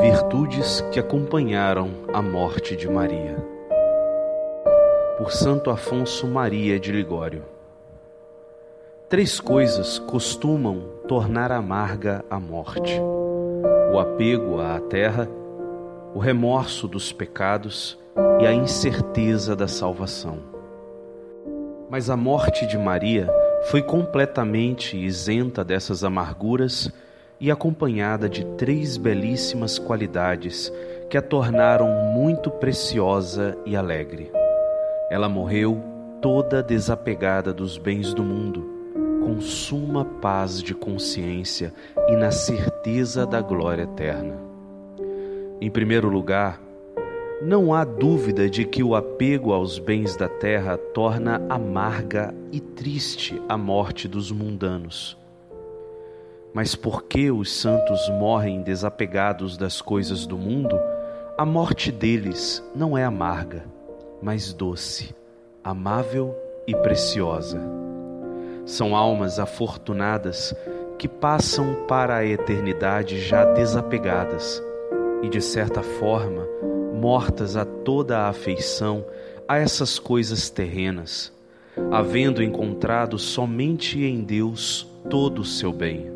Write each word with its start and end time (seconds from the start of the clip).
Virtudes 0.00 0.80
que 0.90 0.98
acompanharam 0.98 1.90
a 2.14 2.22
morte 2.22 2.74
de 2.74 2.88
Maria. 2.88 3.36
Por 5.18 5.30
Santo 5.32 5.70
Afonso 5.70 6.26
Maria 6.26 6.80
de 6.80 6.90
Ligório. 6.90 7.44
Três 9.10 9.38
coisas 9.38 9.98
costumam 9.98 10.84
tornar 11.06 11.52
amarga 11.52 12.24
a 12.30 12.40
morte: 12.40 12.98
o 13.92 13.98
apego 13.98 14.62
à 14.62 14.80
terra, 14.80 15.28
o 16.14 16.18
remorso 16.18 16.88
dos 16.88 17.12
pecados 17.12 17.98
e 18.40 18.46
a 18.46 18.52
incerteza 18.54 19.54
da 19.54 19.68
salvação. 19.68 20.51
Mas 21.92 22.08
a 22.08 22.16
morte 22.16 22.66
de 22.66 22.78
Maria 22.78 23.28
foi 23.64 23.82
completamente 23.82 24.96
isenta 24.96 25.62
dessas 25.62 26.02
amarguras 26.02 26.90
e 27.38 27.50
acompanhada 27.50 28.30
de 28.30 28.46
três 28.56 28.96
belíssimas 28.96 29.78
qualidades 29.78 30.72
que 31.10 31.18
a 31.18 31.20
tornaram 31.20 31.86
muito 32.14 32.50
preciosa 32.50 33.58
e 33.66 33.76
alegre. 33.76 34.32
Ela 35.10 35.28
morreu 35.28 35.82
toda 36.22 36.62
desapegada 36.62 37.52
dos 37.52 37.76
bens 37.76 38.14
do 38.14 38.24
mundo, 38.24 38.64
com 39.22 39.38
suma 39.42 40.02
paz 40.02 40.62
de 40.62 40.74
consciência 40.74 41.74
e 42.08 42.16
na 42.16 42.30
certeza 42.30 43.26
da 43.26 43.42
glória 43.42 43.82
eterna. 43.82 44.36
Em 45.60 45.70
primeiro 45.70 46.08
lugar, 46.08 46.58
não 47.44 47.74
há 47.74 47.84
dúvida 47.84 48.48
de 48.48 48.64
que 48.64 48.84
o 48.84 48.94
apego 48.94 49.52
aos 49.52 49.76
bens 49.76 50.14
da 50.14 50.28
terra 50.28 50.78
torna 50.78 51.44
amarga 51.48 52.32
e 52.52 52.60
triste 52.60 53.42
a 53.48 53.58
morte 53.58 54.06
dos 54.06 54.30
mundanos. 54.30 55.18
Mas 56.54 56.76
porque 56.76 57.32
os 57.32 57.52
santos 57.52 58.08
morrem 58.10 58.62
desapegados 58.62 59.56
das 59.56 59.80
coisas 59.80 60.24
do 60.24 60.38
mundo, 60.38 60.78
a 61.36 61.44
morte 61.44 61.90
deles 61.90 62.62
não 62.76 62.96
é 62.96 63.02
amarga, 63.02 63.64
mas 64.22 64.52
doce, 64.52 65.12
amável 65.64 66.36
e 66.64 66.76
preciosa. 66.76 67.60
São 68.64 68.94
almas 68.94 69.40
afortunadas 69.40 70.54
que 70.96 71.08
passam 71.08 71.74
para 71.88 72.18
a 72.18 72.24
eternidade 72.24 73.18
já 73.18 73.44
desapegadas 73.44 74.62
e, 75.22 75.28
de 75.28 75.40
certa 75.40 75.82
forma, 75.82 76.46
mortas 77.02 77.56
a 77.56 77.64
toda 77.64 78.16
a 78.18 78.28
afeição 78.28 79.04
a 79.48 79.58
essas 79.58 79.98
coisas 79.98 80.48
terrenas, 80.48 81.32
havendo 81.90 82.40
encontrado 82.40 83.18
somente 83.18 84.04
em 84.04 84.20
Deus 84.20 84.86
todo 85.10 85.40
o 85.40 85.44
seu 85.44 85.72
bem. 85.72 86.12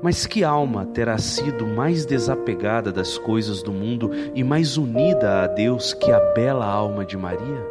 Mas 0.00 0.26
que 0.26 0.44
alma 0.44 0.86
terá 0.86 1.18
sido 1.18 1.66
mais 1.66 2.06
desapegada 2.06 2.92
das 2.92 3.18
coisas 3.18 3.64
do 3.64 3.72
mundo 3.72 4.12
e 4.32 4.44
mais 4.44 4.76
unida 4.76 5.42
a 5.42 5.48
Deus 5.48 5.92
que 5.92 6.12
a 6.12 6.20
bela 6.34 6.64
alma 6.64 7.04
de 7.04 7.16
Maria? 7.16 7.66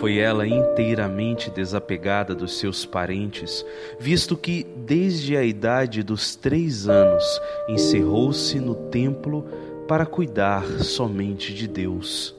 Foi 0.00 0.16
ela 0.16 0.46
inteiramente 0.46 1.50
desapegada 1.50 2.34
dos 2.34 2.58
seus 2.58 2.86
parentes, 2.86 3.66
visto 3.98 4.34
que, 4.34 4.64
desde 4.64 5.36
a 5.36 5.44
idade 5.44 6.02
dos 6.02 6.34
três 6.34 6.88
anos, 6.88 7.22
encerrou-se 7.68 8.58
no 8.58 8.74
templo 8.74 9.44
para 9.90 10.06
cuidar 10.06 10.64
somente 10.84 11.52
de 11.52 11.66
Deus. 11.66 12.32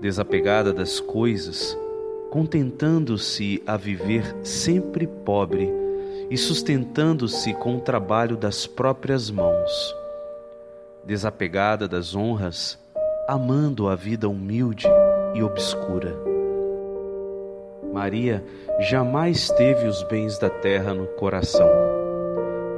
Desapegada 0.00 0.72
das 0.72 1.00
coisas, 1.00 1.76
contentando-se 2.30 3.60
a 3.66 3.76
viver 3.76 4.36
sempre 4.44 5.08
pobre 5.08 5.68
e 6.30 6.36
sustentando-se 6.36 7.52
com 7.54 7.78
o 7.78 7.80
trabalho 7.80 8.36
das 8.36 8.64
próprias 8.64 9.28
mãos. 9.28 9.96
Desapegada 11.04 11.88
das 11.88 12.14
honras, 12.14 12.78
amando 13.26 13.88
a 13.88 13.96
vida 13.96 14.28
humilde 14.28 14.86
e 15.34 15.42
obscura. 15.42 16.14
Maria 17.92 18.44
jamais 18.78 19.50
teve 19.50 19.88
os 19.88 20.04
bens 20.04 20.38
da 20.38 20.48
terra 20.48 20.94
no 20.94 21.08
coração, 21.08 21.68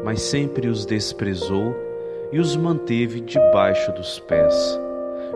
mas 0.02 0.22
sempre 0.22 0.68
os 0.68 0.86
desprezou 0.86 1.91
e 2.32 2.40
os 2.40 2.56
manteve 2.56 3.20
debaixo 3.20 3.92
dos 3.92 4.18
pés, 4.18 4.54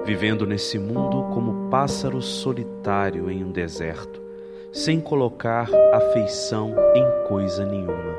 vivendo 0.05 0.47
nesse 0.47 0.79
mundo 0.79 1.25
como 1.35 1.69
pássaro 1.69 2.23
solitário 2.23 3.31
em 3.31 3.45
um 3.45 3.53
deserto, 3.53 4.23
sem 4.73 4.99
colocar 4.99 5.69
afeição 5.93 6.75
em 6.95 7.29
coisa 7.29 7.67
nenhuma. 7.67 8.17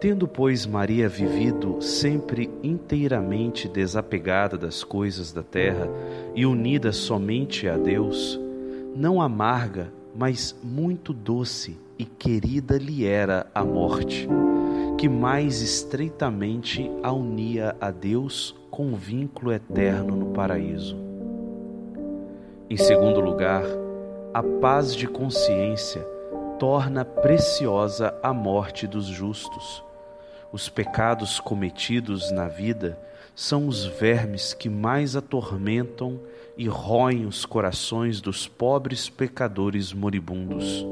Tendo, 0.00 0.26
pois, 0.26 0.66
Maria 0.66 1.08
vivido 1.08 1.80
sempre 1.80 2.50
inteiramente 2.62 3.68
desapegada 3.68 4.58
das 4.58 4.82
coisas 4.82 5.32
da 5.32 5.42
terra 5.42 5.88
e 6.34 6.44
unida 6.44 6.92
somente 6.92 7.68
a 7.68 7.76
Deus, 7.76 8.38
não 8.96 9.22
amarga, 9.22 9.92
mas 10.14 10.54
muito 10.62 11.12
doce 11.12 11.78
e 11.98 12.04
querida 12.04 12.76
lhe 12.76 13.06
era 13.06 13.46
a 13.54 13.64
morte 13.64 14.28
que 15.04 15.08
mais 15.10 15.60
estreitamente 15.60 16.90
a 17.02 17.12
unia 17.12 17.76
a 17.78 17.90
Deus 17.90 18.56
com 18.70 18.86
um 18.86 18.94
vínculo 18.94 19.52
eterno 19.52 20.16
no 20.16 20.32
paraíso. 20.32 20.96
Em 22.70 22.76
segundo 22.78 23.20
lugar, 23.20 23.64
a 24.32 24.42
paz 24.62 24.96
de 24.96 25.06
consciência 25.06 26.00
torna 26.58 27.04
preciosa 27.04 28.18
a 28.22 28.32
morte 28.32 28.86
dos 28.86 29.04
justos. 29.04 29.84
Os 30.50 30.70
pecados 30.70 31.38
cometidos 31.38 32.30
na 32.30 32.48
vida 32.48 32.98
são 33.34 33.68
os 33.68 33.84
vermes 33.84 34.54
que 34.54 34.70
mais 34.70 35.16
atormentam 35.16 36.18
e 36.56 36.66
roem 36.66 37.26
os 37.26 37.44
corações 37.44 38.22
dos 38.22 38.48
pobres 38.48 39.10
pecadores 39.10 39.92
moribundos. 39.92 40.82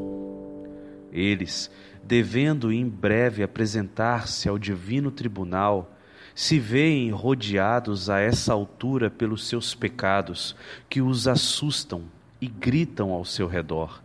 Eles, 1.12 1.70
devendo 2.02 2.72
em 2.72 2.88
breve 2.88 3.42
apresentar-se 3.42 4.48
ao 4.48 4.58
divino 4.58 5.10
tribunal, 5.10 5.92
se 6.34 6.58
veem 6.58 7.10
rodeados 7.10 8.08
a 8.08 8.18
essa 8.18 8.52
altura 8.52 9.10
pelos 9.10 9.46
seus 9.46 9.74
pecados, 9.74 10.56
que 10.88 11.02
os 11.02 11.28
assustam 11.28 12.02
e 12.40 12.48
gritam 12.48 13.10
ao 13.10 13.24
seu 13.24 13.46
redor. 13.46 14.02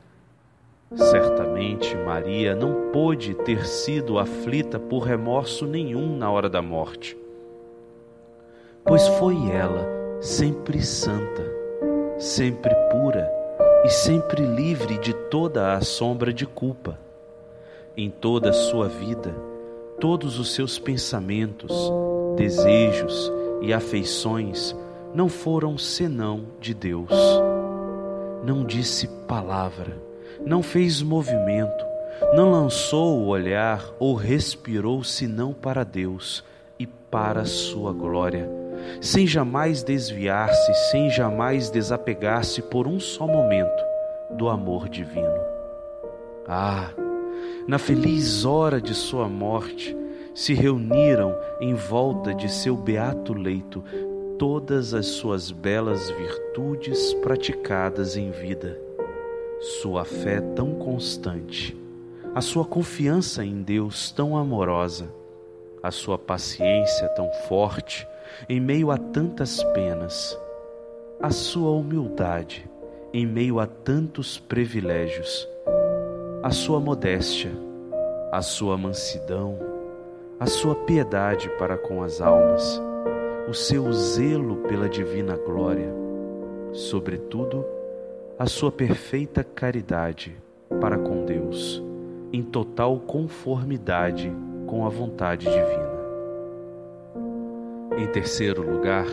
Certamente 0.94 1.96
Maria 1.96 2.56
não 2.56 2.92
pôde 2.92 3.34
ter 3.34 3.66
sido 3.66 4.20
aflita 4.20 4.80
por 4.80 5.00
remorso 5.00 5.66
nenhum 5.66 6.18
na 6.18 6.30
hora 6.30 6.50
da 6.50 6.62
morte, 6.62 7.18
pois 8.86 9.06
foi 9.20 9.36
ela 9.50 9.86
sempre 10.22 10.82
santa, 10.82 11.44
sempre 12.18 12.74
pura 12.92 13.37
e 13.88 13.90
sempre 13.90 14.46
livre 14.46 14.98
de 14.98 15.14
toda 15.14 15.74
a 15.74 15.80
sombra 15.80 16.34
de 16.34 16.46
culpa. 16.46 17.00
Em 17.96 18.10
toda 18.10 18.50
a 18.50 18.54
sua 18.54 18.90
vida, 18.90 19.34
todos 19.98 20.38
os 20.40 20.54
seus 20.54 20.78
pensamentos, 20.78 21.72
desejos 22.36 23.32
e 23.62 23.72
afeições 23.72 24.76
não 25.14 25.30
foram 25.30 25.78
senão 25.78 26.48
de 26.60 26.74
Deus. 26.74 27.10
Não 28.44 28.66
disse 28.66 29.08
palavra, 29.26 29.98
não 30.46 30.62
fez 30.62 31.02
movimento, 31.02 31.86
não 32.36 32.52
lançou 32.52 33.18
o 33.18 33.28
olhar 33.28 33.82
ou 34.00 34.16
respirou 34.16 35.02
senão 35.02 35.54
para 35.54 35.86
Deus 35.86 36.44
e 36.78 36.86
para 36.86 37.44
a 37.44 37.46
sua 37.46 37.94
glória 37.94 38.67
sem 39.02 39.28
jamais 39.28 39.84
desviar-se, 39.84 40.74
sem 40.92 41.10
jamais 41.10 41.70
desapegar-se 41.70 42.62
por 42.62 42.88
um 42.88 43.00
só 43.00 43.28
momento 43.28 43.84
do 44.32 44.50
amor 44.50 44.90
divino. 44.90 45.40
Ah, 46.48 46.90
na 47.68 47.78
feliz 47.78 48.46
hora 48.46 48.80
de 48.80 48.94
sua 48.94 49.28
morte, 49.28 49.96
se 50.34 50.54
reuniram 50.54 51.36
em 51.60 51.74
volta 51.74 52.34
de 52.34 52.48
seu 52.48 52.76
beato 52.76 53.34
leito 53.34 53.84
todas 54.38 54.94
as 54.94 55.08
suas 55.08 55.52
belas 55.52 56.10
virtudes 56.12 57.14
praticadas 57.16 58.16
em 58.16 58.30
vida. 58.30 58.80
Sua 59.82 60.06
fé 60.06 60.40
tão 60.56 60.76
constante, 60.76 61.76
a 62.36 62.42
sua 62.42 62.64
confiança 62.64 63.44
em 63.44 63.64
Deus 63.64 64.12
tão 64.12 64.38
amorosa, 64.38 65.10
a 65.82 65.90
sua 65.90 66.20
paciência 66.20 67.10
tão 67.10 67.32
forte, 67.48 68.08
em 68.48 68.60
meio 68.60 68.92
a 68.92 68.98
tantas 68.98 69.64
penas, 69.74 70.40
a 71.22 71.30
sua 71.30 71.72
humildade 71.72 72.70
em 73.14 73.26
meio 73.26 73.60
a 73.60 73.66
tantos 73.66 74.38
privilégios, 74.38 75.48
a 76.44 76.52
sua 76.52 76.80
modéstia, 76.80 77.52
a 78.32 78.42
sua 78.42 78.78
mansidão, 78.78 79.58
a 80.40 80.46
sua 80.46 80.76
piedade 80.76 81.50
para 81.58 81.78
com 81.78 82.04
as 82.04 82.22
almas, 82.22 82.82
o 83.50 83.54
seu 83.54 83.92
zelo 83.94 84.58
pela 84.68 84.88
divina 84.88 85.36
glória, 85.36 85.92
sobretudo, 86.74 87.66
a 88.38 88.46
sua 88.46 88.72
perfeita 88.72 89.44
caridade 89.44 90.38
para 90.80 90.98
com 90.98 91.26
Deus, 91.26 91.84
em 92.32 92.44
total 92.44 93.00
conformidade 93.00 94.32
com 94.68 94.86
a 94.86 94.90
vontade 94.90 95.46
divina. 95.46 95.97
Em 97.98 98.06
terceiro 98.06 98.62
lugar, 98.62 99.08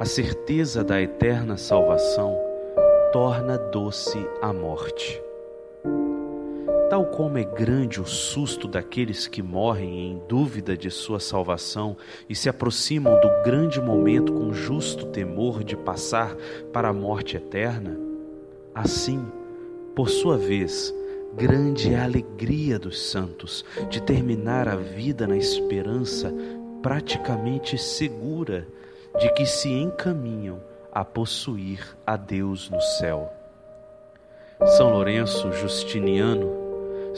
a 0.00 0.04
certeza 0.04 0.82
da 0.82 1.00
eterna 1.00 1.56
salvação 1.56 2.36
torna 3.12 3.56
doce 3.56 4.18
a 4.42 4.52
morte. 4.52 5.22
Tal 6.90 7.06
como 7.06 7.38
é 7.38 7.44
grande 7.44 8.00
o 8.00 8.04
susto 8.04 8.66
daqueles 8.66 9.28
que 9.28 9.40
morrem 9.40 10.10
em 10.10 10.22
dúvida 10.26 10.76
de 10.76 10.90
sua 10.90 11.20
salvação 11.20 11.96
e 12.28 12.34
se 12.34 12.48
aproximam 12.48 13.20
do 13.20 13.30
grande 13.44 13.80
momento 13.80 14.32
com 14.32 14.52
justo 14.52 15.06
temor 15.06 15.62
de 15.62 15.76
passar 15.76 16.34
para 16.72 16.88
a 16.88 16.92
morte 16.92 17.36
eterna, 17.36 17.96
assim, 18.74 19.24
por 19.94 20.08
sua 20.08 20.36
vez, 20.36 20.92
grande 21.36 21.94
é 21.94 22.00
a 22.00 22.04
alegria 22.04 22.80
dos 22.80 23.00
santos 23.00 23.64
de 23.88 24.02
terminar 24.02 24.66
a 24.66 24.74
vida 24.74 25.24
na 25.24 25.36
esperança 25.36 26.34
praticamente 26.82 27.76
segura 27.78 28.66
de 29.18 29.32
que 29.32 29.46
se 29.46 29.70
encaminham 29.70 30.60
a 30.92 31.04
possuir 31.04 31.96
a 32.06 32.16
Deus 32.16 32.70
no 32.70 32.80
céu. 32.80 33.32
São 34.76 34.90
Lourenço 34.90 35.52
Justiniano 35.52 36.68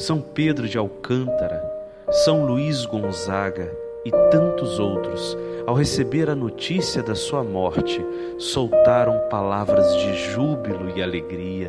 são 0.00 0.20
Pedro 0.20 0.66
de 0.66 0.78
Alcântara, 0.78 1.62
São 2.10 2.46
Luís 2.46 2.86
Gonzaga 2.86 3.70
e 4.04 4.10
tantos 4.30 4.78
outros, 4.78 5.36
ao 5.66 5.74
receber 5.74 6.30
a 6.30 6.34
notícia 6.34 7.02
da 7.02 7.14
sua 7.14 7.44
morte, 7.44 8.00
soltaram 8.38 9.28
palavras 9.28 9.94
de 9.96 10.14
júbilo 10.32 10.96
e 10.96 11.02
alegria. 11.02 11.68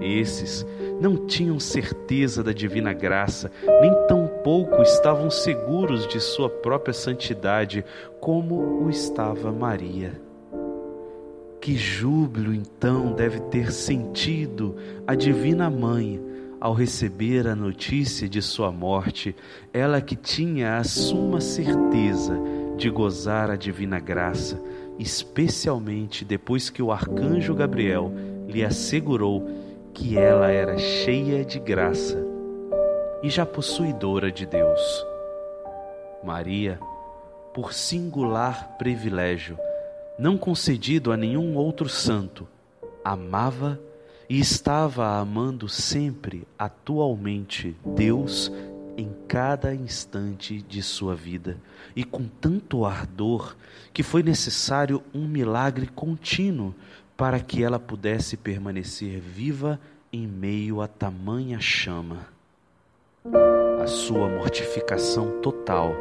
Esses 0.00 0.66
não 1.00 1.26
tinham 1.26 1.60
certeza 1.60 2.42
da 2.42 2.52
divina 2.52 2.92
graça, 2.92 3.52
nem 3.80 3.94
tampouco 4.42 4.82
estavam 4.82 5.30
seguros 5.30 6.06
de 6.08 6.18
sua 6.18 6.50
própria 6.50 6.92
santidade, 6.92 7.84
como 8.20 8.82
o 8.82 8.90
estava 8.90 9.52
Maria. 9.52 10.20
Que 11.60 11.76
júbilo 11.76 12.52
então 12.52 13.12
deve 13.12 13.38
ter 13.38 13.70
sentido 13.70 14.74
a 15.06 15.14
Divina 15.14 15.70
Mãe 15.70 16.20
ao 16.60 16.74
receber 16.74 17.46
a 17.46 17.54
notícia 17.54 18.28
de 18.28 18.42
sua 18.42 18.72
morte, 18.72 19.34
ela 19.72 20.00
que 20.00 20.16
tinha 20.16 20.76
a 20.76 20.84
suma 20.84 21.40
certeza 21.40 22.36
de 22.76 22.90
gozar 22.90 23.50
a 23.50 23.56
divina 23.56 23.98
graça, 23.98 24.60
especialmente 24.98 26.24
depois 26.24 26.70
que 26.70 26.82
o 26.82 26.92
arcanjo 26.92 27.54
Gabriel 27.54 28.12
lhe 28.48 28.64
assegurou 28.64 29.48
que 29.92 30.16
ela 30.16 30.50
era 30.50 30.78
cheia 30.78 31.44
de 31.44 31.58
graça 31.58 32.21
e 33.22 33.30
já 33.30 33.46
possuidora 33.46 34.30
de 34.30 34.44
Deus. 34.44 35.06
Maria, 36.22 36.78
por 37.54 37.72
singular 37.72 38.76
privilégio, 38.78 39.58
não 40.18 40.36
concedido 40.36 41.12
a 41.12 41.16
nenhum 41.16 41.56
outro 41.56 41.88
santo, 41.88 42.46
amava 43.04 43.78
e 44.28 44.38
estava 44.38 45.18
amando 45.18 45.68
sempre, 45.68 46.46
atualmente, 46.58 47.76
Deus 47.84 48.50
em 48.96 49.10
cada 49.26 49.74
instante 49.74 50.60
de 50.62 50.82
sua 50.82 51.14
vida 51.14 51.56
e 51.96 52.04
com 52.04 52.24
tanto 52.24 52.84
ardor 52.84 53.56
que 53.92 54.02
foi 54.02 54.22
necessário 54.22 55.02
um 55.14 55.26
milagre 55.26 55.86
contínuo 55.86 56.74
para 57.16 57.40
que 57.40 57.62
ela 57.62 57.78
pudesse 57.78 58.36
permanecer 58.36 59.20
viva 59.20 59.80
em 60.12 60.26
meio 60.26 60.80
a 60.80 60.88
tamanha 60.88 61.60
chama. 61.60 62.26
A 63.24 63.86
sua 63.86 64.28
mortificação 64.28 65.40
total, 65.40 65.94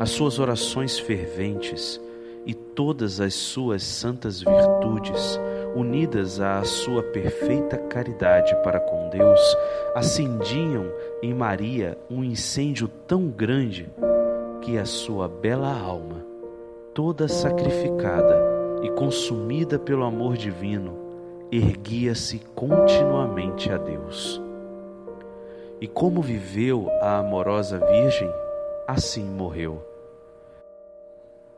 as 0.00 0.08
suas 0.08 0.38
orações 0.38 0.98
ferventes 0.98 2.00
e 2.46 2.54
todas 2.54 3.20
as 3.20 3.34
suas 3.34 3.82
santas 3.82 4.40
virtudes 4.40 5.38
unidas 5.76 6.40
à 6.40 6.64
sua 6.64 7.02
perfeita 7.02 7.76
caridade 7.76 8.56
para 8.64 8.80
com 8.80 9.10
Deus, 9.10 9.56
acendiam 9.94 10.90
em 11.22 11.34
Maria 11.34 11.98
um 12.10 12.24
incêndio 12.24 12.88
tão 13.06 13.28
grande 13.28 13.86
que 14.62 14.78
a 14.78 14.86
sua 14.86 15.28
bela 15.28 15.78
alma, 15.78 16.24
toda 16.94 17.28
sacrificada 17.28 18.42
e 18.82 18.88
consumida 18.92 19.78
pelo 19.78 20.04
amor 20.04 20.34
divino, 20.38 20.96
erguia-se 21.52 22.40
continuamente 22.54 23.70
a 23.70 23.76
Deus. 23.76 24.47
E 25.80 25.86
como 25.86 26.20
viveu 26.20 26.88
a 27.00 27.18
amorosa 27.18 27.78
Virgem, 27.78 28.30
assim 28.86 29.24
morreu. 29.24 29.80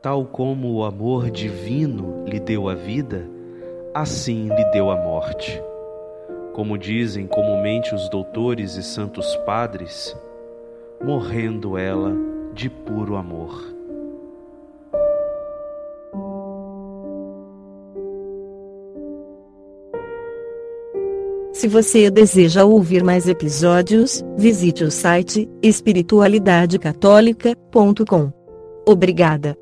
Tal 0.01 0.25
como 0.25 0.73
o 0.73 0.83
amor 0.83 1.31
divino 1.31 2.25
lhe 2.25 2.39
deu 2.39 2.69
a 2.69 2.75
vida, 2.75 3.27
assim 3.93 4.47
lhe 4.47 4.65
deu 4.65 4.91
a 4.91 4.95
morte. 4.95 5.61
Como 6.53 6.77
dizem 6.77 7.25
comumente 7.25 7.95
os 7.95 8.09
doutores 8.09 8.75
e 8.75 8.83
santos 8.83 9.35
padres, 9.37 10.15
morrendo 11.03 11.77
ela 11.77 12.13
de 12.53 12.69
puro 12.69 13.15
amor. 13.15 13.80
Se 21.61 21.67
você 21.67 22.09
deseja 22.09 22.65
ouvir 22.65 23.03
mais 23.03 23.27
episódios, 23.27 24.25
visite 24.35 24.83
o 24.83 24.89
site 24.89 25.47
espiritualidadecatólica.com. 25.61 28.33
Obrigada. 28.87 29.55